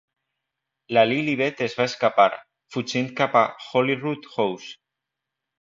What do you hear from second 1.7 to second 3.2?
va escapar, fugint